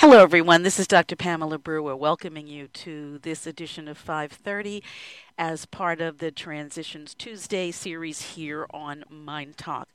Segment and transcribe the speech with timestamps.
[0.00, 0.62] Hello, everyone.
[0.62, 1.16] This is Dr.
[1.16, 4.82] Pamela Brewer welcoming you to this edition of 530
[5.38, 9.88] as part of the Transitions Tuesday series here on Mind Talk.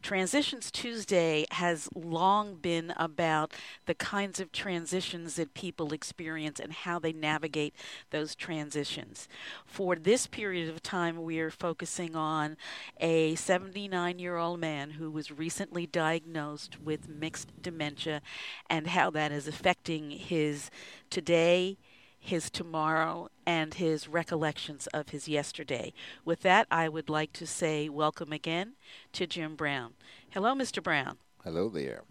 [0.00, 3.52] Transitions Tuesday has long been about
[3.86, 7.74] the kinds of transitions that people experience and how they navigate
[8.10, 9.28] those transitions.
[9.66, 12.56] For this period of time, we are focusing on
[12.98, 18.22] a 79 year old man who was recently diagnosed with mixed dementia
[18.70, 20.70] and how that is affecting his
[21.10, 21.76] today
[22.20, 25.92] his tomorrow, and his recollections of his yesterday.
[26.24, 28.72] With that, I would like to say welcome again
[29.14, 29.94] to Jim Brown.
[30.30, 30.82] Hello, Mr.
[30.82, 31.16] Brown.
[31.44, 32.02] Hello there.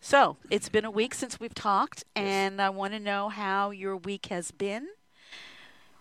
[0.00, 3.96] So, it's been a week since we've talked, and I want to know how your
[3.96, 4.88] week has been.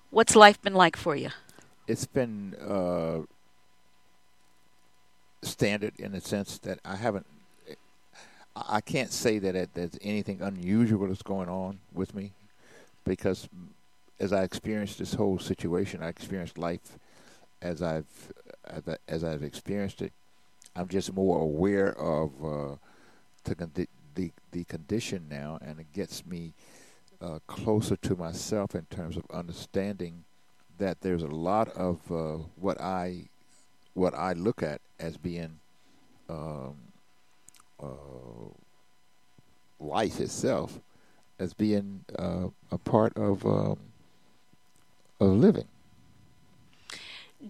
[0.10, 1.30] What's life been like for you?
[1.88, 3.22] It's been uh,
[5.42, 7.26] standard in the sense that I haven't.
[8.56, 12.34] I can't say that it, there's anything unusual that's going on with me
[13.04, 13.48] because
[14.20, 16.98] as I experienced this whole situation, I experienced life
[17.62, 18.32] as I've
[19.08, 20.14] as I've experienced it.
[20.76, 22.76] I'm just more aware of uh,
[23.44, 26.54] the, the the condition now, and it gets me
[27.22, 30.24] uh, closer to myself in terms of understanding
[30.78, 33.26] that there's a lot of uh, what I
[33.94, 35.60] what I look at as being
[36.30, 36.76] um,
[37.82, 37.86] uh,
[39.80, 40.80] life itself
[41.44, 43.78] as being uh, a part of um,
[45.20, 45.68] of living.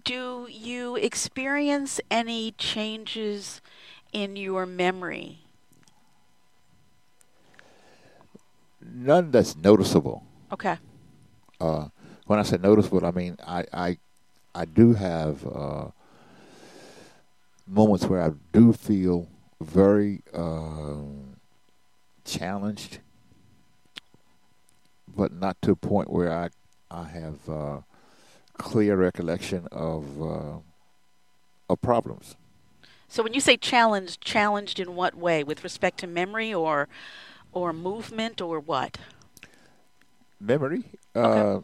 [0.04, 3.62] Do you experience any changes
[4.12, 5.38] in your memory?
[8.82, 10.24] None that's noticeable.
[10.52, 10.76] Okay.
[11.60, 11.86] Uh,
[12.26, 13.98] when I say noticeable, I mean I I,
[14.54, 15.86] I do have uh,
[17.66, 19.28] moments where I do feel
[19.60, 20.98] very uh,
[22.24, 22.98] challenged
[25.16, 26.48] but not to a point where I
[26.90, 27.80] I have uh,
[28.58, 30.58] clear recollection of uh,
[31.68, 32.36] of problems.
[33.08, 35.44] So when you say challenged, challenged in what way?
[35.44, 36.88] With respect to memory or
[37.52, 38.98] or movement or what?
[40.40, 40.84] Memory.
[41.14, 41.40] Okay.
[41.40, 41.60] Uh,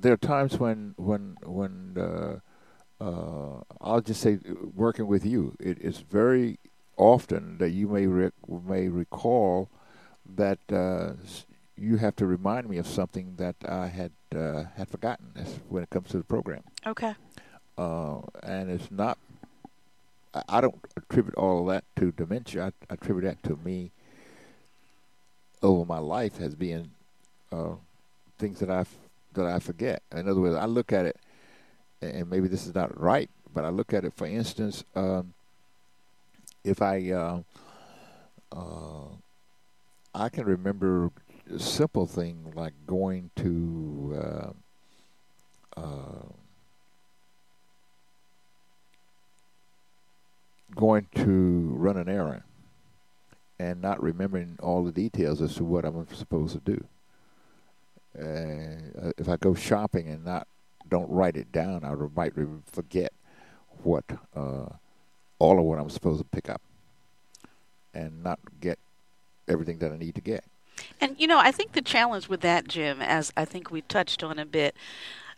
[0.00, 2.38] there are times when when when uh,
[3.02, 4.38] uh, I'll just say
[4.74, 6.58] working with you, it is very
[6.96, 9.68] often that you may rec- may recall
[10.36, 11.12] that uh,
[11.78, 15.32] you have to remind me of something that I had uh, had forgotten
[15.68, 16.62] when it comes to the program.
[16.86, 17.14] Okay.
[17.76, 19.18] Uh, and it's not.
[20.48, 22.66] I don't attribute all of that to dementia.
[22.66, 23.90] I attribute that to me
[25.62, 26.90] over my life as being
[27.50, 27.74] uh,
[28.38, 28.84] things that I
[29.34, 30.02] that I forget.
[30.12, 31.16] In other words, I look at it,
[32.02, 34.12] and maybe this is not right, but I look at it.
[34.14, 35.32] For instance, um,
[36.64, 37.40] if I uh,
[38.52, 39.08] uh,
[40.14, 41.10] I can remember
[41.56, 44.54] simple thing like going to
[45.76, 46.26] uh, uh,
[50.74, 52.42] going to run an errand
[53.58, 56.84] and not remembering all the details as to what I'm supposed to do.
[58.16, 60.46] Uh, if I go shopping and not
[60.88, 62.32] don't write it down, I might
[62.72, 63.12] forget
[63.82, 64.04] what
[64.34, 64.66] uh,
[65.38, 66.62] all of what I'm supposed to pick up
[67.94, 68.78] and not get
[69.46, 70.44] everything that I need to get.
[71.00, 74.22] And you know, I think the challenge with that, Jim, as I think we touched
[74.22, 74.76] on a bit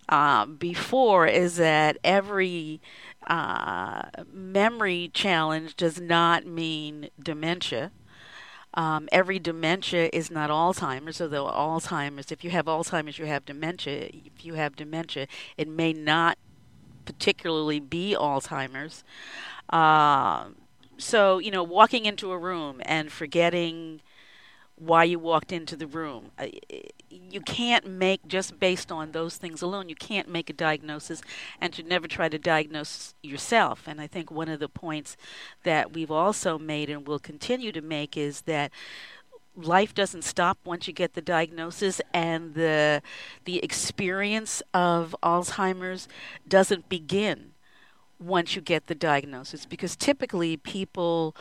[0.09, 2.81] uh, before, is that every
[3.27, 4.03] uh,
[4.33, 7.93] memory challenge does not mean dementia.
[8.75, 14.11] Um, every dementia is not Alzheimer's, although Alzheimer's, if you have Alzheimer's, you have dementia.
[14.13, 16.39] If you have dementia, it may not
[17.05, 19.03] particularly be Alzheimer's.
[19.69, 20.51] Uh,
[20.99, 24.03] so, you know, walking into a room and forgetting
[24.81, 26.31] why you walked into the room.
[27.11, 31.21] You can't make, just based on those things alone, you can't make a diagnosis
[31.61, 33.87] and should never try to diagnose yourself.
[33.87, 35.19] And I think one of the points
[35.65, 38.73] that we've also made and will continue to make is that
[39.55, 43.03] life doesn't stop once you get the diagnosis and the
[43.45, 46.09] the experience of Alzheimer's
[46.49, 47.51] doesn't begin
[48.19, 51.35] once you get the diagnosis because typically people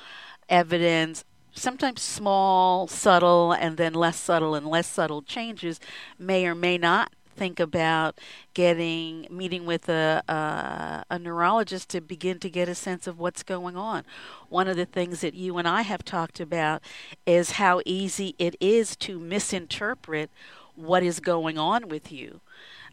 [0.50, 5.80] evidence sometimes small, subtle, and then less subtle and less subtle changes
[6.18, 8.20] may or may not think about
[8.54, 13.44] getting meeting with a, a, a neurologist to begin to get a sense of what's
[13.44, 14.04] going on.
[14.50, 16.82] One of the things that you and I have talked about
[17.26, 20.30] is how easy it is to misinterpret
[20.76, 22.42] what is going on with you.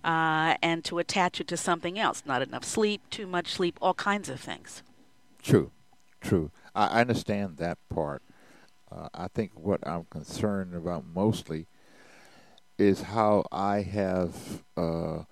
[0.05, 2.23] Uh, and to attach it to something else.
[2.25, 4.85] Not enough sleep, too much sleep, all kinds of things.
[5.43, 5.73] True,
[6.21, 6.53] true.
[6.77, 8.23] I understand that part.
[8.97, 11.67] Uh, I think what I'm concerned about mostly
[12.79, 15.25] is how I have uh,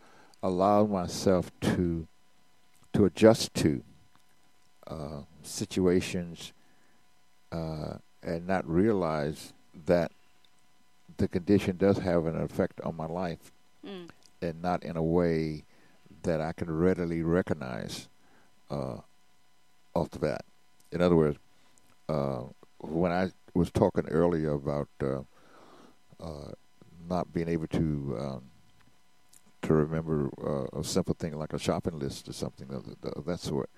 [0.43, 2.06] allowed myself to
[2.93, 3.82] to adjust to
[4.87, 6.52] uh, situations
[7.50, 9.52] uh, and not realize
[9.87, 10.12] that
[11.17, 13.52] the condition does have an effect on my life,
[13.84, 14.08] Mm.
[14.40, 15.64] and not in a way
[16.22, 18.08] that I can readily recognize
[18.70, 18.99] uh,
[19.94, 20.44] off the bat.
[20.90, 21.38] In other words,
[22.08, 22.44] uh,
[22.78, 25.20] when I was talking earlier about uh,
[26.20, 26.52] uh,
[27.08, 28.42] not being able to um,
[29.62, 32.84] to remember uh, a simple thing like a shopping list or something of,
[33.16, 33.70] of that sort,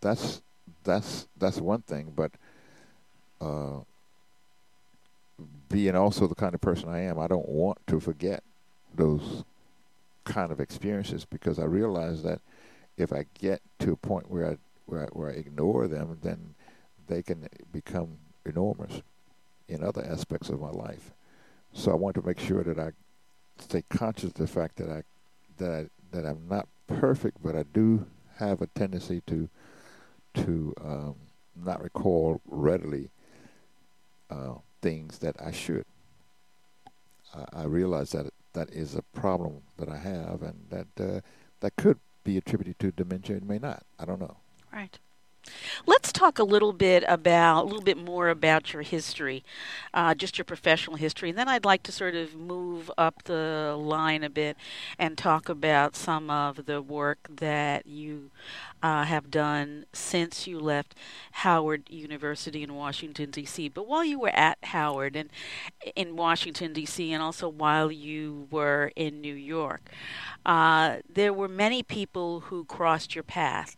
[0.00, 0.42] that's
[0.84, 2.12] that's that's one thing.
[2.14, 2.32] But
[3.40, 3.80] uh,
[5.68, 8.42] being also the kind of person I am, I don't want to forget
[8.94, 9.44] those
[10.24, 12.40] kind of experiences because I realize that
[12.96, 16.54] if I get to a point where I where I, where I ignore them, then
[17.08, 19.02] they can become enormous
[19.68, 21.12] in other aspects of my life.
[21.72, 22.92] So I want to make sure that I
[23.58, 25.02] stay conscious of the fact that I
[25.58, 28.06] that I, that I'm not perfect, but I do
[28.36, 29.48] have a tendency to
[30.34, 31.16] to um,
[31.54, 33.10] not recall readily
[34.30, 35.84] uh, things that I should.
[37.34, 41.20] I, I realize that that is a problem that I have, and that uh,
[41.60, 43.36] that could be attributed to dementia.
[43.36, 43.84] It may not.
[43.98, 44.36] I don't know.
[44.72, 44.98] Right.
[45.86, 49.44] Let's talk a little bit about a little bit more about your history,
[49.94, 53.76] uh, just your professional history, and then I'd like to sort of move up the
[53.78, 54.56] line a bit
[54.98, 58.30] and talk about some of the work that you
[58.82, 60.94] uh, have done since you left
[61.32, 63.68] Howard University in Washington D.C.
[63.68, 65.30] But while you were at Howard and
[65.94, 67.12] in Washington D.C.
[67.12, 69.90] and also while you were in New York,
[70.44, 73.76] uh, there were many people who crossed your path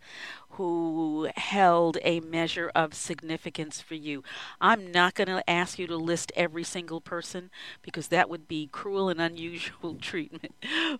[0.58, 4.22] who held a measure of significance for you.
[4.60, 7.50] I'm not going to ask you to list every single person
[7.82, 10.54] because that would be cruel and unusual treatment.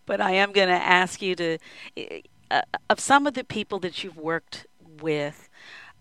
[0.06, 1.58] But I am going to ask you to,
[2.50, 4.66] uh, of some of the people that you've worked
[5.00, 5.49] with,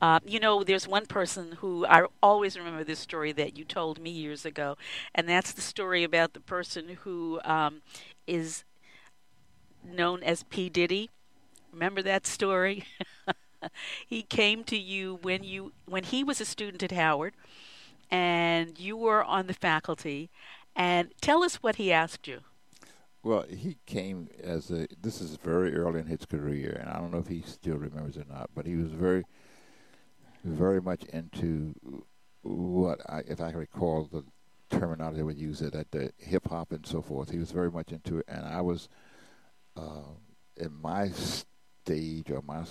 [0.01, 3.99] uh, you know, there's one person who I always remember this story that you told
[3.99, 4.77] me years ago,
[5.15, 7.81] and that's the story about the person who um,
[8.27, 8.63] is
[9.83, 10.69] known as P.
[10.69, 11.09] Diddy.
[11.71, 12.85] Remember that story?
[14.07, 17.33] he came to you when you when he was a student at Howard,
[18.09, 20.29] and you were on the faculty.
[20.75, 22.41] And tell us what he asked you.
[23.23, 24.87] Well, he came as a.
[25.01, 28.17] This is very early in his career, and I don't know if he still remembers
[28.17, 28.51] or not.
[28.55, 29.25] But he was very,
[30.43, 31.73] very much into
[32.43, 34.23] what I, if I recall the
[34.69, 37.31] terminology would use it at the hip hop and so forth.
[37.31, 38.87] He was very much into it, and I was
[39.75, 40.13] uh,
[40.55, 42.63] in my stage or my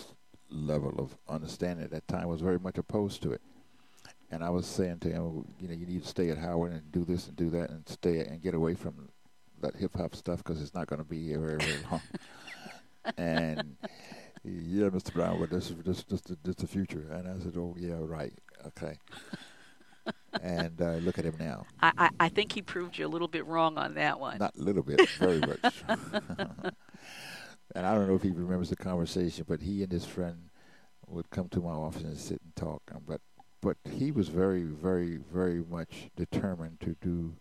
[0.50, 3.40] level of understanding at that time was very much opposed to it.
[4.30, 6.92] And I was saying to him, you know, you need to stay at Howard and
[6.92, 9.08] do this and do that and stay and get away from
[9.60, 12.02] that hip hop stuff because it's not going to be here very, very long.
[13.16, 13.76] and
[14.44, 15.12] yeah, Mr.
[15.12, 17.06] Brown, but this is this this this the future.
[17.10, 18.32] And I said, oh yeah, right,
[18.66, 18.98] okay.
[20.42, 21.66] and uh, look at him now.
[21.80, 24.38] I, I, I think he proved you a little bit wrong on that one.
[24.38, 25.82] Not a little bit, very much.
[27.76, 30.48] and I don't know if he remembers the conversation, but he and his friend
[31.08, 32.82] would come to my office and sit and talk.
[32.92, 33.20] Um, but
[33.60, 37.34] but he was very, very, very much determined to do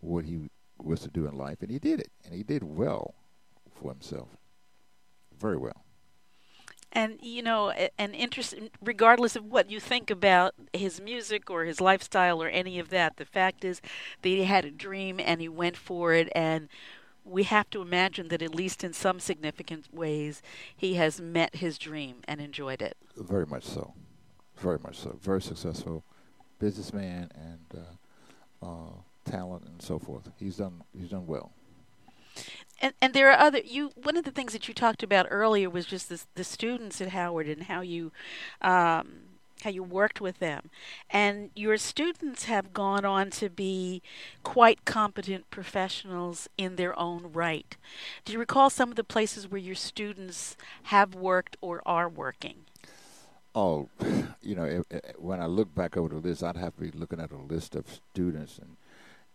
[0.00, 0.48] what he
[0.82, 3.14] was to do in life, and he did it, and he did well
[3.70, 4.28] for himself,
[5.38, 5.84] very well.
[6.90, 11.80] And you know, an interest, regardless of what you think about his music or his
[11.80, 13.82] lifestyle or any of that, the fact is
[14.22, 16.68] that he had a dream and he went for it, and
[17.24, 20.42] we have to imagine that at least in some significant ways
[20.76, 22.96] he has met his dream and enjoyed it.
[23.16, 23.94] Very much so.
[24.56, 25.18] Very much so.
[25.20, 26.04] Very successful
[26.58, 27.82] businessman and
[28.62, 28.92] uh, uh,
[29.24, 30.30] talent and so forth.
[30.38, 30.82] He's done.
[30.98, 31.52] He's done well.
[32.80, 33.92] And and there are other you.
[33.94, 37.08] One of the things that you talked about earlier was just the the students at
[37.08, 38.12] Howard and how you.
[38.60, 39.23] Um,
[39.62, 40.70] how you worked with them.
[41.10, 44.02] And your students have gone on to be
[44.42, 47.76] quite competent professionals in their own right.
[48.24, 52.64] Do you recall some of the places where your students have worked or are working?
[53.54, 53.88] Oh,
[54.42, 56.90] you know, if, if, when I look back over the list, I'd have to be
[56.90, 58.76] looking at a list of students, and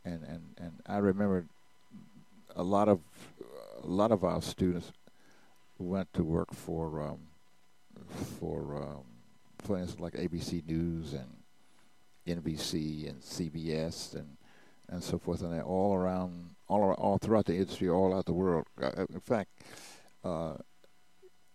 [0.05, 1.45] and and, and I remember
[2.55, 2.99] a lot of
[3.81, 4.91] a lot of our students
[5.77, 7.19] went to work for um,
[8.39, 9.03] for um,
[9.77, 11.27] instance, like ABC News and
[12.27, 14.37] NBC and CBS and
[14.91, 18.33] and so forth, and all around, all around, all throughout the industry, all out the
[18.33, 18.65] world.
[18.81, 19.49] Uh, in fact,
[20.23, 20.55] uh,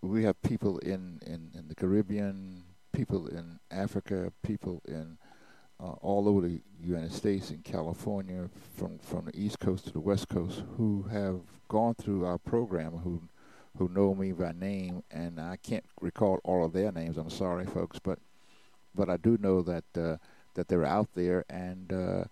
[0.03, 5.19] we have people in, in, in the Caribbean, people in Africa, people in
[5.81, 10.01] uh, all over the United States and California, from from the East Coast to the
[10.01, 13.23] West Coast, who have gone through our program, who
[13.79, 17.17] who know me by name, and I can't recall all of their names.
[17.17, 18.19] I'm sorry, folks, but
[18.95, 20.17] but I do know that uh,
[20.55, 22.25] that they're out there, and uh,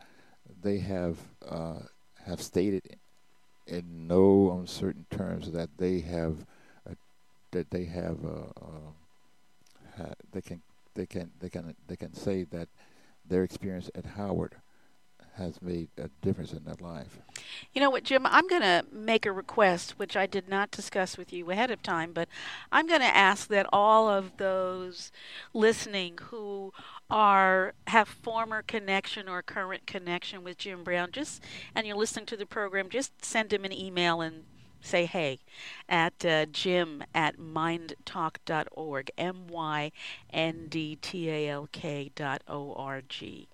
[0.62, 1.80] they have uh,
[2.26, 2.96] have stated
[3.66, 6.46] in no uncertain terms that they have
[6.88, 6.94] uh,
[7.50, 10.62] that they have uh, uh, ha- they can
[10.94, 12.68] they can they can they can say that
[13.28, 14.56] their experience at Howard
[15.34, 17.18] has made a difference in their life.
[17.72, 18.26] You know what, Jim?
[18.26, 21.82] I'm going to make a request, which I did not discuss with you ahead of
[21.82, 22.28] time, but
[22.70, 25.10] I'm going to ask that all of those
[25.54, 26.72] listening who
[27.10, 31.42] are have former connection or current connection with Jim Brown, just
[31.74, 34.44] and you're listening to the program, just send him an email and
[34.84, 35.38] say hey
[35.88, 39.92] at uh, jim at myndtalk.org m-y-n-d-t-a-l-k
[42.16, 43.48] dot o-r-g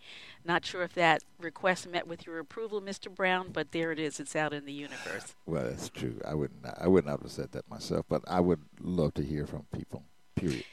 [0.45, 4.21] not sure if that request met with your approval mr brown but there it is.
[4.21, 5.35] It's out in the universe.
[5.47, 6.21] Well that's true.
[6.25, 9.66] I wouldn't i wouldn't have said that myself but i would love to hear from
[9.73, 10.04] people
[10.35, 10.64] period.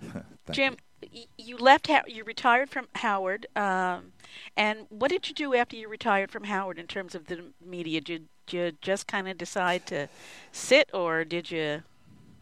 [0.52, 0.76] Jim
[1.12, 1.24] you.
[1.36, 4.12] you left you retired from howard um,
[4.56, 8.00] and what did you do after you retired from howard in terms of the media?
[8.00, 10.08] Did you just kind of decide to
[10.52, 11.82] sit or did you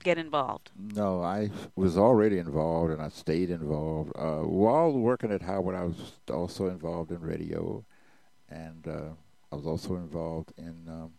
[0.06, 0.70] get involved?
[0.94, 4.12] No, I was already involved and I stayed involved.
[4.14, 7.84] Uh, while working at Howard, I was also involved in radio
[8.48, 9.10] and uh,
[9.50, 11.10] I was also involved in um,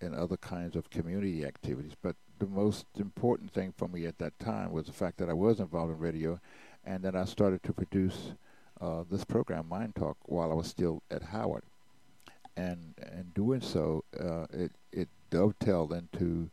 [0.00, 1.92] in other kinds of community activities.
[2.00, 5.34] But the most important thing for me at that time was the fact that I
[5.34, 6.40] was involved in radio
[6.84, 8.32] and then I started to produce
[8.80, 11.64] uh, this program, Mind Talk, while I was still at Howard
[12.56, 16.50] and in doing so, uh, it it dovetailed into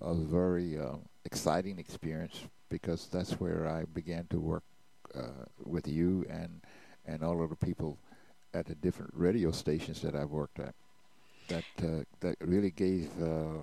[0.00, 0.96] a very uh,
[1.30, 2.36] exciting experience
[2.70, 4.62] because that's where I began to work
[5.14, 5.44] uh,
[5.74, 6.60] with you and
[7.06, 7.98] and all of the people
[8.54, 10.74] at the different radio stations that I've worked at.
[11.52, 13.60] That uh, that really gave uh,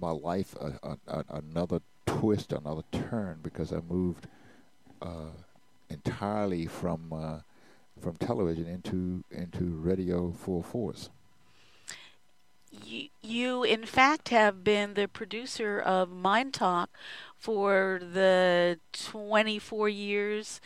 [0.00, 4.26] my life a, a, a, another twist, another turn because I moved
[5.00, 5.34] uh,
[5.90, 7.00] entirely from
[8.02, 9.00] from television into
[9.30, 11.10] into radio full force.
[12.70, 16.90] You, in fact have been the producer of Mind Talk
[17.36, 20.60] for the 24 years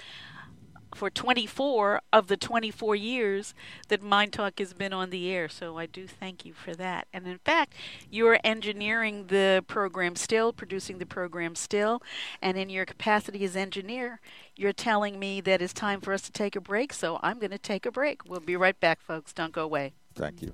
[0.94, 3.54] for 24 of the 24 years
[3.88, 5.48] that Mind Talk has been on the air.
[5.48, 7.06] So I do thank you for that.
[7.12, 7.74] And in fact,
[8.10, 12.02] you're engineering the program still, producing the program still,
[12.40, 14.20] and in your capacity as engineer,
[14.56, 16.92] you're telling me that it's time for us to take a break.
[16.92, 18.28] So I'm going to take a break.
[18.28, 19.32] We'll be right back, folks.
[19.32, 19.94] Don't go away.
[20.14, 20.52] Thank you.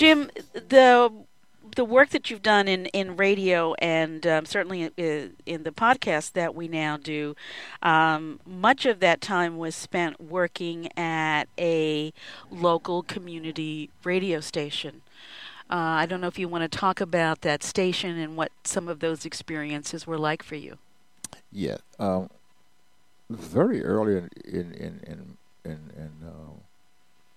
[0.00, 1.12] Jim, the
[1.76, 6.32] the work that you've done in, in radio and um, certainly in, in, the podcast
[6.32, 7.36] that we now do,
[7.82, 12.14] um, much of that time was spent working at a
[12.50, 15.02] local community radio station.
[15.68, 18.88] Uh, I don't know if you want to talk about that station and what some
[18.88, 20.78] of those experiences were like for you.
[21.52, 22.30] Yeah, um,
[23.28, 26.52] very early in in in in in, in, uh,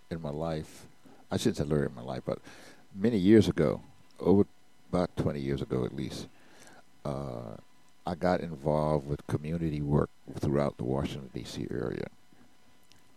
[0.10, 0.86] in my life,
[1.34, 2.38] I shouldn't say early in my life, but
[2.94, 3.82] many years ago,
[4.20, 4.46] over
[4.92, 6.28] about 20 years ago at least,
[7.06, 7.56] uh,
[8.06, 11.66] I got involved with community work throughout the Washington, D.C.
[11.72, 12.06] area.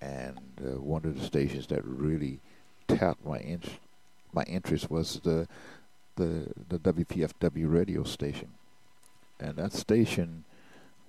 [0.00, 2.40] And uh, one of the stations that really
[2.88, 3.60] tapped my, in-
[4.32, 5.46] my interest was the,
[6.16, 8.48] the, the WPFW radio station.
[9.38, 10.44] And that station,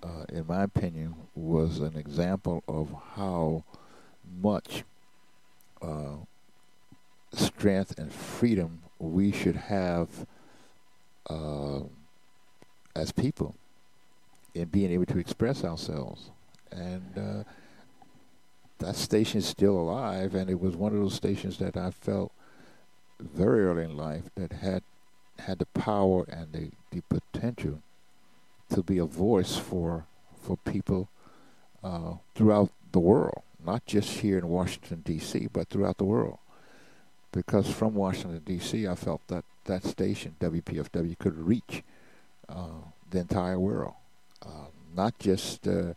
[0.03, 3.63] uh, in my opinion, was an example of how
[4.41, 4.83] much
[5.81, 6.17] uh,
[7.33, 10.25] strength and freedom we should have
[11.29, 11.79] uh,
[12.95, 13.55] as people
[14.53, 16.31] in being able to express ourselves.
[16.71, 17.43] And uh,
[18.79, 22.31] that station is still alive, and it was one of those stations that I felt
[23.19, 24.83] very early in life that had
[25.39, 27.81] had the power and the, the potential
[28.71, 30.05] to be a voice for
[30.41, 31.09] for people
[31.83, 36.39] uh, throughout the world, not just here in Washington D.C., but throughout the world
[37.37, 41.83] because from Washington D.C., I felt that that station WPFW could reach
[42.49, 43.93] uh, the entire world,
[44.43, 45.93] uh, not just uh,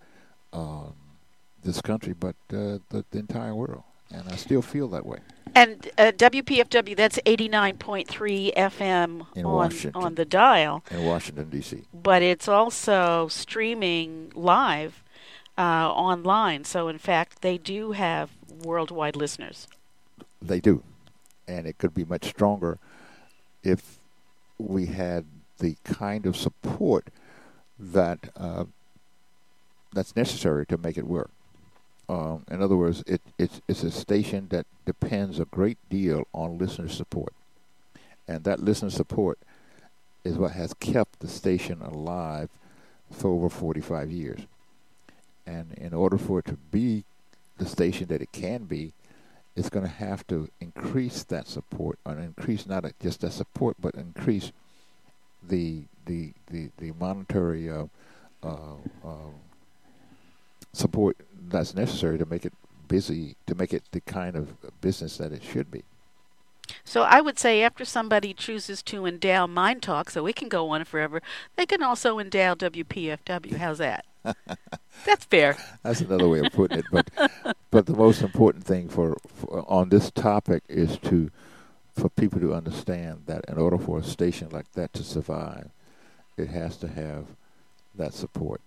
[0.52, 0.92] um,
[1.64, 5.20] this country, but uh, the, the, entire world, and I still feel that way.
[5.54, 10.84] And uh, WPFW, that's 89.3 FM in on, Washington, on the dial.
[10.90, 11.84] In Washington, D.C.
[11.94, 15.02] But it's also streaming live
[15.56, 16.64] uh, online.
[16.64, 18.28] So, in fact, they do have
[18.62, 19.68] worldwide listeners.
[20.42, 20.82] They do
[21.50, 22.78] and it could be much stronger
[23.62, 23.98] if
[24.58, 25.24] we had
[25.58, 27.08] the kind of support
[27.78, 28.64] that uh,
[29.92, 31.30] that's necessary to make it work.
[32.08, 36.58] Um, in other words, it, it's, it's a station that depends a great deal on
[36.58, 37.32] listener support.
[38.26, 39.38] And that listener support
[40.24, 42.48] is what has kept the station alive
[43.10, 44.40] for over 45 years.
[45.46, 47.04] And in order for it to be
[47.58, 48.92] the station that it can be,
[49.60, 53.94] it's going to have to increase that support, and increase not just that support, but
[53.94, 54.52] increase
[55.46, 57.84] the the the, the monetary uh,
[58.42, 58.74] uh,
[59.04, 59.32] uh,
[60.72, 61.16] support
[61.48, 62.54] that's necessary to make it
[62.88, 65.84] busy, to make it the kind of business that it should be.
[66.84, 70.70] So I would say after somebody chooses to endow Mind Talk, so it can go
[70.70, 71.20] on forever,
[71.56, 73.56] they can also endow WPFW.
[73.56, 74.06] How's that?
[75.06, 75.56] That's fair.
[75.82, 76.84] That's another way of putting it.
[76.90, 77.10] But
[77.70, 81.30] but the most important thing for, for on this topic is to
[81.92, 85.70] for people to understand that in order for a station like that to survive,
[86.36, 87.26] it has to have
[87.94, 88.60] that support.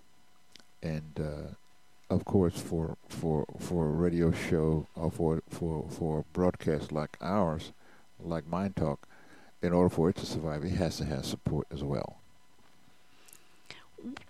[0.81, 6.23] And uh, of course, for for for a radio show or for for for a
[6.33, 7.71] broadcast like ours,
[8.19, 9.07] like Mind Talk,
[9.61, 12.22] in order for it to survive, it has to have support as well.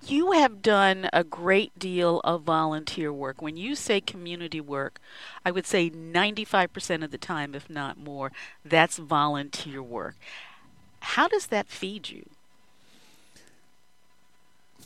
[0.06, 3.42] You have done a great deal of volunteer work.
[3.42, 5.00] When you say community work,
[5.46, 8.32] I would say 95% of the time, if not more,
[8.64, 10.16] that's volunteer work.
[11.00, 12.30] How does that feed you?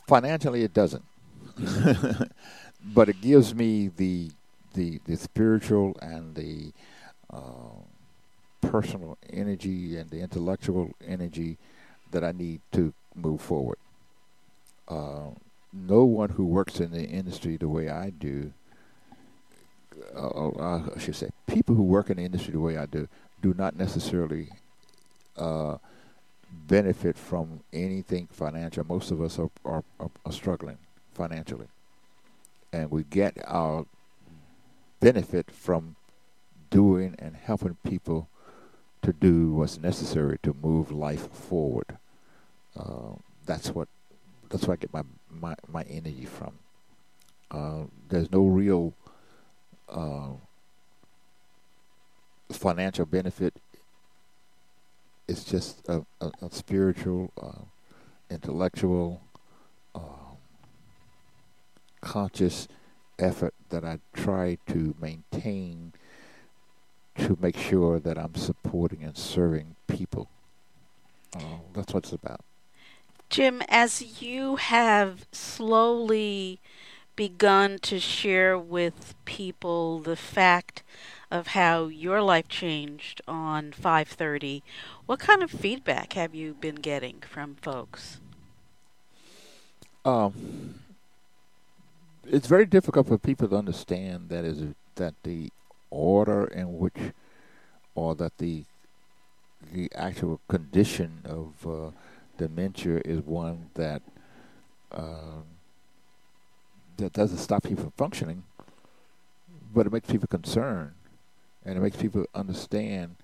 [0.06, 1.04] Financially, it doesn't.
[2.94, 4.30] but it gives me the
[4.74, 6.72] the the spiritual and the
[7.32, 7.82] uh,
[8.60, 11.58] personal energy and the intellectual energy
[12.10, 13.78] that I need to move forward.
[14.90, 18.52] No one who works in the industry the way I do,
[20.16, 23.08] uh, uh I should say, people who work in the industry the way I do,
[23.42, 24.48] do not necessarily
[25.36, 25.76] uh,
[26.66, 28.84] benefit from anything financial.
[28.84, 30.78] Most of us are, are, are struggling
[31.12, 31.68] financially
[32.72, 33.86] and we get our
[35.00, 35.96] benefit from
[36.70, 38.28] doing and helping people
[39.02, 41.98] to do what's necessary to move life forward.
[42.76, 43.14] Uh,
[43.46, 43.88] that's what
[44.48, 46.58] that's where I get my my, my energy from.
[47.50, 48.94] Uh, there's no real
[49.88, 50.30] uh,
[52.50, 53.54] financial benefit.
[55.26, 57.64] It's just a, a, a spiritual, uh,
[58.30, 59.20] intellectual,
[62.00, 62.68] conscious
[63.18, 65.92] effort that I try to maintain
[67.18, 70.28] to make sure that I'm supporting and serving people.
[71.36, 72.40] Uh, that's what it's about.
[73.30, 76.60] Jim, as you have slowly
[77.14, 80.82] begun to share with people the fact
[81.30, 84.62] of how your life changed on 530,
[85.04, 88.20] what kind of feedback have you been getting from folks?
[90.04, 90.80] Um,
[92.24, 95.50] it's very difficult for people to understand that is that the
[95.90, 96.96] order in which
[97.94, 98.64] or that the
[99.72, 101.90] the actual condition of uh,
[102.38, 104.00] dementia is one that
[104.90, 105.42] uh,
[106.96, 108.42] that doesn't stop people from functioning,
[109.74, 110.92] but it makes people concerned,
[111.64, 113.16] and it makes people understand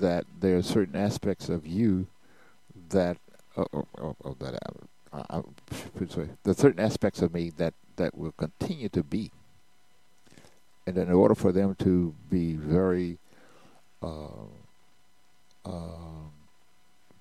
[0.00, 2.06] that there are certain aspects of you
[2.90, 3.16] that,
[3.56, 4.58] uh, or, or, or that
[5.12, 5.42] I, I, I
[5.98, 9.30] should say, are certain aspects of me that that will continue to be.
[10.86, 13.18] And in order for them to be very
[14.02, 14.46] uh,
[15.64, 16.28] uh,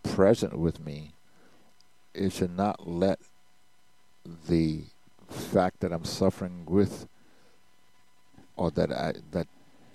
[0.04, 1.12] present with me,
[2.18, 3.20] it should not let
[4.48, 4.82] the
[5.30, 7.08] fact that I'm suffering with,
[8.56, 9.48] or that I that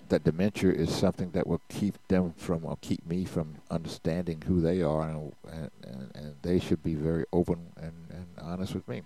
[0.09, 4.61] that dementia is something that will keep them from or keep me from understanding who
[4.61, 9.03] they are, and and, and they should be very open and, and honest with me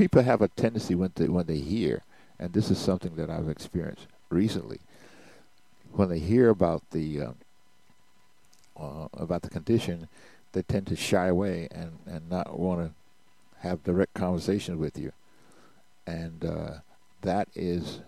[0.00, 2.02] people have a tendency when they when they hear,
[2.38, 4.80] and this is something that I've experienced recently.
[5.92, 7.32] When they hear about the uh,
[8.80, 10.08] uh, about the condition,
[10.52, 12.94] they tend to shy away and, and not want to
[13.66, 15.12] have direct conversations with you,
[16.06, 16.70] and uh,
[17.22, 18.00] that is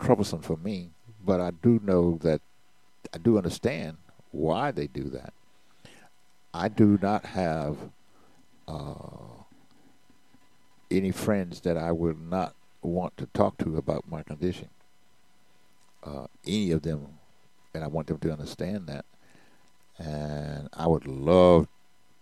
[0.00, 0.90] troublesome for me.
[1.24, 2.40] But I do know that
[3.12, 3.96] I do understand
[4.30, 5.32] why they do that.
[6.52, 7.76] I do not have
[8.68, 9.42] uh,
[10.90, 14.68] any friends that I would not want to talk to about my condition.
[16.02, 17.18] Uh, any of them,
[17.72, 19.04] and I want them to understand that.
[19.98, 21.68] And I would love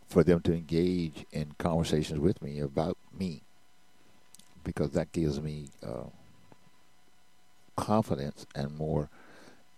[0.09, 3.43] for them to engage in conversations with me about me
[4.63, 6.05] because that gives me uh,
[7.77, 9.09] confidence and more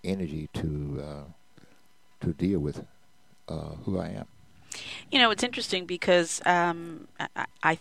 [0.03, 1.25] energy to uh,
[2.21, 2.85] to deal with
[3.49, 4.27] uh, who I am.
[5.11, 7.79] You know, it's interesting because um, I, I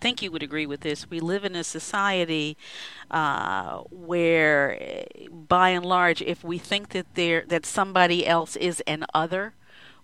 [0.00, 1.08] think you would agree with this.
[1.10, 2.56] We live in a society
[3.10, 9.04] uh, where, by and large, if we think that there that somebody else is an
[9.14, 9.54] other,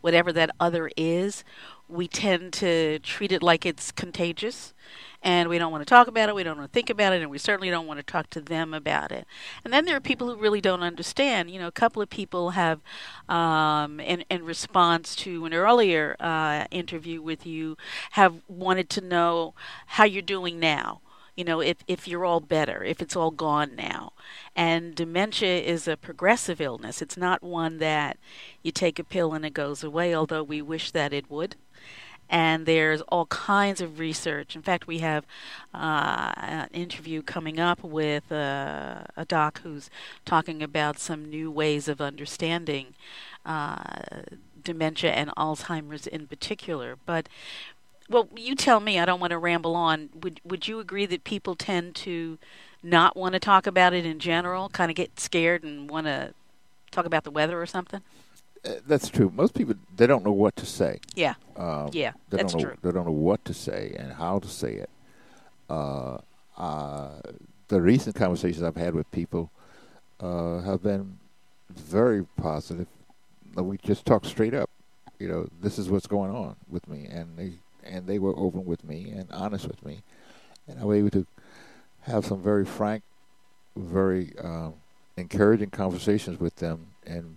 [0.01, 1.45] whatever that other is,
[1.93, 4.73] we tend to treat it like it's contagious
[5.23, 7.23] and we don't want to talk about it, we don't want to think about it,
[7.23, 9.25] and we certainly don't want to talk to them about it.
[9.65, 11.49] And then there are people who really don't understand.
[11.49, 12.81] You know, a couple of people have,
[13.29, 17.77] um, in, in response to an earlier uh, interview with you,
[18.13, 19.55] have wanted to know
[19.87, 21.01] how you're doing now
[21.37, 24.13] you know, if, if you're all better, if it's all gone now.
[24.55, 27.01] And dementia is a progressive illness.
[27.01, 28.19] It's not one that
[28.63, 31.57] you take a pill and it goes away, although we wish that it would
[32.33, 34.57] and there's all kinds of research.
[34.57, 35.27] In fact, we have
[35.75, 39.91] uh, an interview coming up with uh, a doc who's
[40.25, 42.95] talking about some new ways of understanding
[43.45, 44.23] uh,
[44.65, 46.97] dementia and Alzheimer's in particular.
[47.05, 47.29] But
[48.09, 48.99] well, you tell me.
[48.99, 50.11] I don't want to ramble on.
[50.15, 52.39] Would would you agree that people tend to
[52.83, 54.69] not want to talk about it in general?
[54.69, 56.35] Kind of get scared and want to
[56.91, 58.03] talk about the weather or something?
[58.65, 59.33] Uh, that's true.
[59.35, 61.01] Most people they don't know what to say.
[61.15, 61.35] Yeah.
[61.57, 62.79] Um, yeah, they that's don't know, true.
[62.83, 64.91] They don't know what to say and how to say it.
[65.69, 66.19] Uh,
[66.57, 67.21] uh,
[67.69, 69.51] the recent conversations I've had with people
[70.21, 71.19] uh, have been
[71.71, 72.87] very positive.
[73.55, 74.71] We just talk straight up.
[75.19, 77.53] You know, this is what's going on with me, and they
[77.85, 80.03] and they were open with me and honest with me,
[80.67, 81.27] and I was able to
[82.03, 83.03] have some very frank,
[83.77, 84.75] very um,
[85.17, 87.37] encouraging conversations with them, and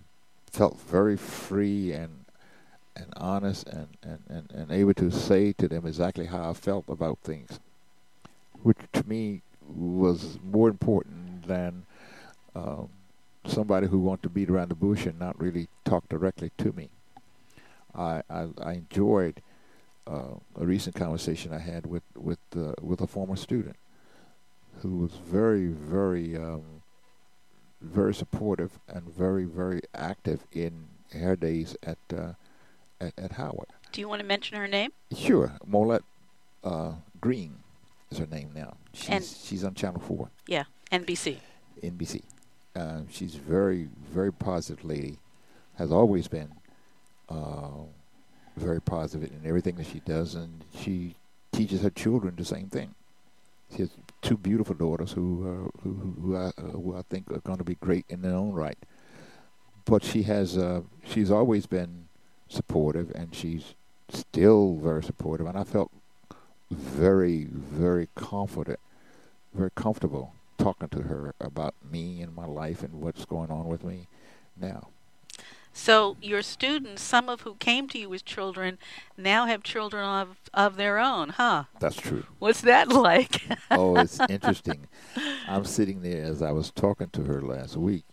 [0.50, 2.24] felt very free and
[2.96, 6.86] and honest and, and, and, and able to say to them exactly how I felt
[6.88, 7.60] about things,
[8.62, 11.84] which to me was more important than
[12.54, 12.88] um,
[13.44, 16.88] somebody who wanted to beat around the bush and not really talk directly to me.
[17.94, 19.42] I, I, I enjoyed
[20.06, 23.76] uh, a recent conversation I had with with uh, with a former student
[24.82, 26.82] who was very very um,
[27.80, 32.32] very supportive and very, very active in her days at uh,
[33.00, 33.68] at, at, Howard.
[33.92, 34.90] Do you want to mention her name?
[35.16, 36.02] Sure, Molette
[36.64, 37.58] uh, Green
[38.10, 38.76] is her name now.
[38.92, 40.30] She's and she's on Channel Four.
[40.46, 41.38] Yeah, NBC.
[41.82, 42.22] NBC.
[42.74, 45.18] Uh, she's very, very positive lady.
[45.76, 46.52] Has always been
[47.28, 47.84] uh,
[48.56, 51.14] very positive in everything that she does, and she
[51.52, 52.94] teaches her children the same thing.
[53.70, 53.90] She has
[54.22, 57.64] two beautiful daughters who uh, who who I, uh, who I think are going to
[57.64, 58.78] be great in their own right.
[59.84, 62.08] But she has uh, she's always been
[62.48, 63.74] supportive, and she's
[64.08, 65.46] still very supportive.
[65.46, 65.90] And I felt
[66.70, 68.80] very very confident,
[69.54, 73.84] very comfortable talking to her about me and my life and what's going on with
[73.84, 74.08] me
[74.58, 74.88] now.
[75.78, 78.78] So your students, some of who came to you as children,
[79.16, 81.64] now have children of of their own, huh?
[81.78, 82.24] That's true.
[82.38, 83.42] What's that like?
[83.70, 84.88] oh, it's interesting.
[85.46, 88.04] I'm sitting there as I was talking to her last week,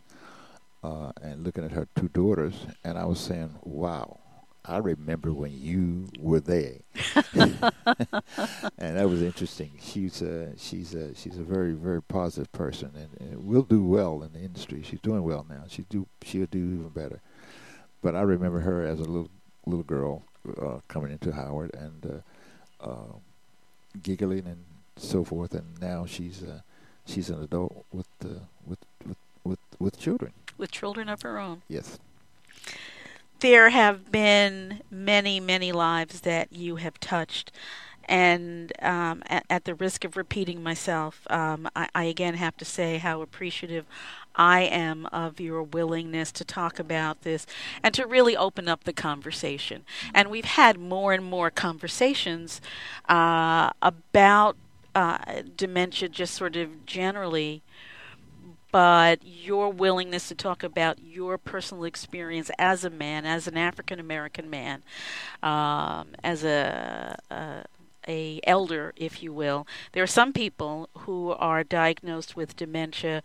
[0.83, 4.19] uh, and looking at her two daughters, and I was saying, "Wow,
[4.65, 6.79] I remember when you were there,"
[7.33, 9.79] and that was interesting.
[9.81, 14.21] She's a, she's a, she's a very very positive person, and, and will do well
[14.21, 14.83] in the industry.
[14.83, 15.63] She's doing well now.
[15.69, 17.21] She do she'll do even better
[18.03, 19.31] but I remember her as a little
[19.65, 20.23] little girl
[20.61, 22.21] uh, coming into Howard and
[22.81, 23.13] uh, uh,
[24.03, 24.63] giggling and
[24.97, 26.59] so forth, and now she's uh,
[27.05, 28.27] she's an adult with, uh,
[28.67, 30.33] with with with with children.
[30.57, 31.63] With children of her own.
[31.67, 31.97] Yes.
[33.39, 37.51] There have been many, many lives that you have touched
[38.13, 42.65] and um, at, at, the risk of repeating myself, um, I, I, again have to
[42.65, 43.87] say how appreciative
[44.35, 47.47] I am of your willingness to talk about this
[47.81, 49.83] and to really open up the conversation.
[50.13, 52.61] And we've had more and more conversations
[53.09, 54.57] uh, about
[54.93, 57.63] uh, dementia, just sort of generally.
[58.71, 63.99] But your willingness to talk about your personal experience as a man, as an African
[63.99, 64.83] American man,
[65.43, 67.65] um, as a, a
[68.07, 69.67] a elder, if you will.
[69.91, 73.23] There are some people who are diagnosed with dementia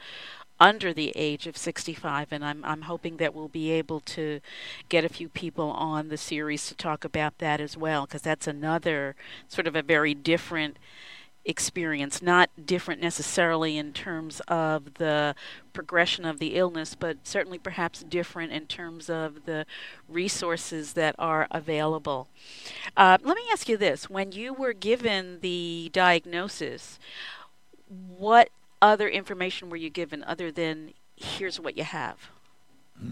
[0.60, 4.40] under the age of 65 and I'm I'm hoping that we'll be able to
[4.88, 8.48] get a few people on the series to talk about that as well because that's
[8.48, 9.14] another
[9.46, 10.76] sort of a very different
[11.48, 15.34] experience not different necessarily in terms of the
[15.72, 19.64] progression of the illness but certainly perhaps different in terms of the
[20.08, 22.28] resources that are available
[22.96, 26.98] uh, let me ask you this when you were given the diagnosis
[27.88, 32.30] what other information were you given other than here's what you have?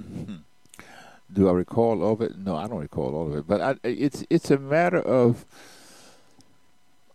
[1.33, 2.39] Do I recall all of it?
[2.39, 3.47] No, I don't recall all of it.
[3.49, 5.45] But I, it's it's a matter of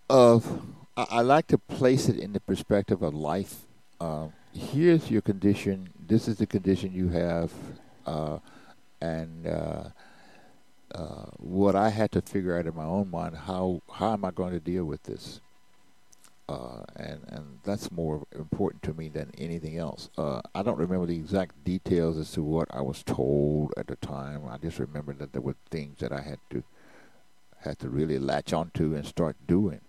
[0.09, 0.63] of
[0.97, 3.61] I, like to place it in the perspective of life.
[3.99, 5.89] Uh, here's your condition.
[6.07, 7.51] This is the condition you have,
[8.05, 8.39] uh,
[8.99, 9.83] and uh,
[10.93, 14.31] uh what I had to figure out in my own mind how how am I
[14.31, 15.39] going to deal with this?
[16.49, 20.09] Uh, and and that's more important to me than anything else.
[20.17, 23.95] Uh, I don't remember the exact details as to what I was told at the
[23.95, 24.41] time.
[24.49, 26.63] I just remember that there were things that I had to
[27.59, 29.79] had to really latch onto and start doing.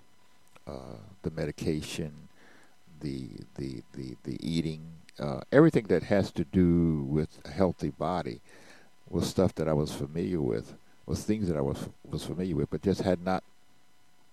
[0.67, 2.29] Uh, the medication,
[3.01, 8.41] the the the the eating, uh, everything that has to do with a healthy body
[9.09, 10.75] was stuff that I was familiar with,
[11.07, 13.43] was things that I was was familiar with, but just had not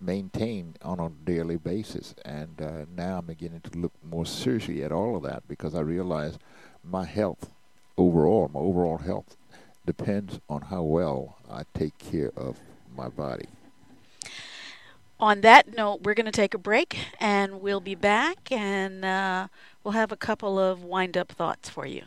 [0.00, 2.14] maintained on a daily basis.
[2.24, 5.80] And uh, now I'm beginning to look more seriously at all of that because I
[5.80, 6.38] realize
[6.82, 7.50] my health
[7.98, 9.36] overall, my overall health,
[9.84, 12.56] depends on how well I take care of
[12.96, 13.46] my body.
[15.20, 19.48] On that note, we're going to take a break and we'll be back and uh,
[19.84, 22.04] we'll have a couple of wind up thoughts for you.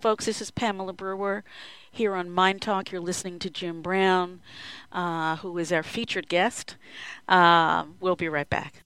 [0.00, 1.42] Folks, this is Pamela Brewer
[1.90, 2.92] here on Mind Talk.
[2.92, 4.40] You're listening to Jim Brown,
[4.92, 6.76] uh, who is our featured guest.
[7.28, 8.84] Uh, we'll be right back.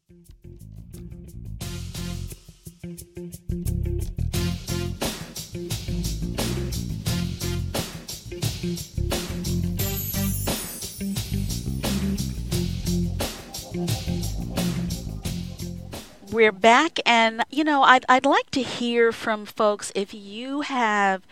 [16.36, 21.22] We're back, and you know, I'd I'd like to hear from folks if you have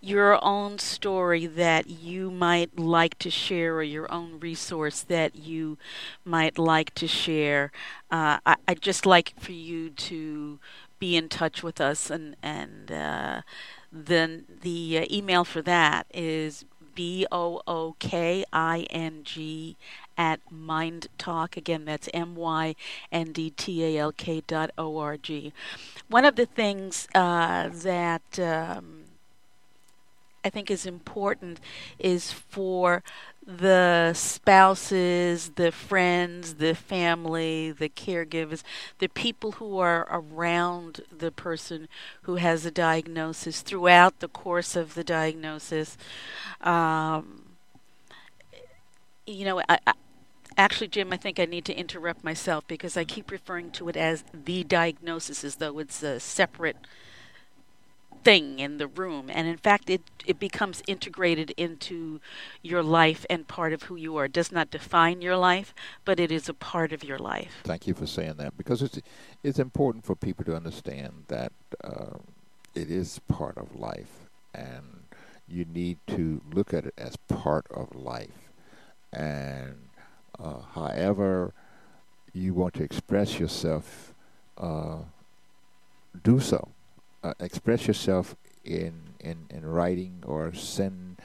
[0.00, 5.78] your own story that you might like to share or your own resource that you
[6.24, 7.72] might like to share.
[8.08, 10.60] Uh, I, would just like for you to
[11.00, 13.42] be in touch with us, and and uh,
[13.90, 19.76] then the uh, email for that is b o o k i n g
[20.22, 21.56] at Mind Talk.
[21.56, 22.76] Again, that's M Y
[23.10, 25.52] N D T A L K dot O R G.
[26.08, 29.02] One of the things uh, that um,
[30.44, 31.58] I think is important
[31.98, 33.02] is for
[33.44, 38.62] the spouses, the friends, the family, the caregivers,
[39.00, 41.88] the people who are around the person
[42.22, 45.98] who has a diagnosis throughout the course of the diagnosis.
[46.60, 47.42] Um,
[49.26, 49.78] you know, I,
[50.56, 53.96] actually, Jim, I think I need to interrupt myself because I keep referring to it
[53.96, 56.76] as the diagnosis as though it's a separate
[58.24, 59.28] thing in the room.
[59.32, 62.20] And in fact it it becomes integrated into
[62.62, 64.26] your life and part of who you are.
[64.26, 67.62] It does not define your life but it is a part of your life.
[67.64, 69.00] Thank you for saying that because it's
[69.42, 72.18] it's important for people to understand that uh,
[72.74, 75.02] it is part of life and
[75.48, 78.50] you need to look at it as part of life.
[79.12, 79.74] And
[80.38, 81.52] uh, however
[82.32, 84.14] you want to express yourself
[84.58, 84.98] uh,
[86.22, 86.68] do so
[87.22, 91.20] uh, express yourself in, in, in writing or send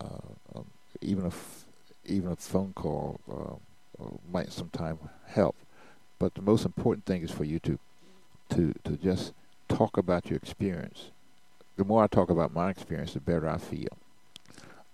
[0.00, 0.06] uh,
[0.54, 0.66] um,
[1.00, 1.64] even a f-
[2.06, 5.54] even a phone call uh, might sometime help.
[6.18, 7.78] But the most important thing is for you to
[8.50, 9.32] to to just
[9.68, 11.10] talk about your experience.
[11.76, 13.96] The more I talk about my experience, the better I feel.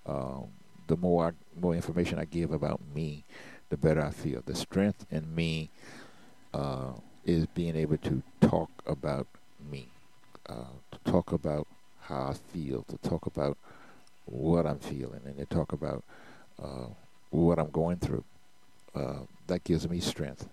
[0.05, 0.49] Um,
[0.87, 3.25] the more I, more information I give about me,
[3.70, 4.42] the better I feel.
[4.44, 5.70] The strength in me
[6.55, 6.92] uh,
[7.25, 9.27] is being able to talk about
[9.70, 9.88] me
[10.49, 11.66] uh, to talk about
[12.03, 13.57] how I feel, to talk about
[14.27, 16.05] what I'm feeling, and to talk about
[16.62, 16.87] uh,
[17.31, 18.25] what I'm going through.
[18.94, 20.49] Uh, that gives me strength.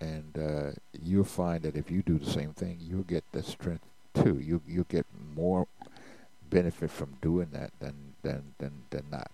[0.00, 0.70] And uh,
[1.02, 4.38] you'll find that if you do the same thing, you'll get that strength too.
[4.38, 5.66] You you'll get more
[6.48, 9.30] benefit from doing that than than than, than not.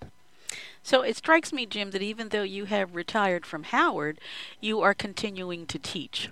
[0.87, 4.21] So it strikes me, Jim, that even though you have retired from Howard,
[4.61, 6.31] you are continuing to teach.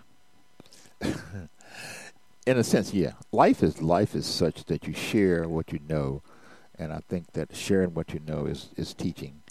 [1.00, 3.14] in a sense, yeah.
[3.32, 6.22] Life is life is such that you share what you know,
[6.78, 9.42] and I think that sharing what you know is is teaching.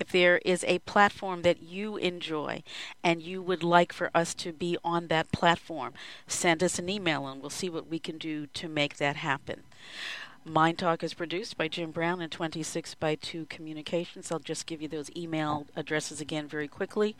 [0.00, 2.64] If there is a platform that you enjoy
[3.04, 5.94] and you would like for us to be on that platform,
[6.26, 9.62] send us an email and we'll see what we can do to make that happen.
[10.46, 14.30] Mind Talk is produced by Jim Brown and 26 by 2 Communications.
[14.30, 17.16] I'll just give you those email addresses again very quickly.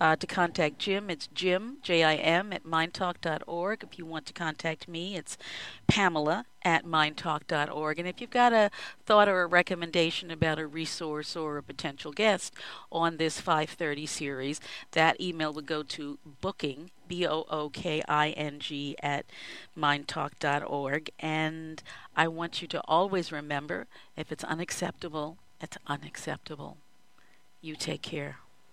[0.00, 3.82] Uh, to contact Jim, it's Jim, J I M, at myndtalk.org.
[3.82, 5.36] If you want to contact me, it's
[5.88, 7.98] Pamela, at myndtalk.org.
[7.98, 8.70] And if you've got a
[9.04, 12.54] thought or a recommendation about a resource or a potential guest
[12.92, 14.60] on this 530 series,
[14.92, 19.26] that email would go to booking, B O O K I N G, at
[19.76, 21.10] myndtalk.org.
[21.18, 21.82] And
[22.16, 26.76] I want you to always remember if it's unacceptable, it's unacceptable.
[27.60, 28.36] You take care.